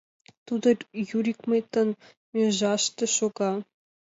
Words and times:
Тудо 0.47 0.67
Юрикмытын 1.17 1.89
межаште 2.35 3.05
шога. 3.15 3.51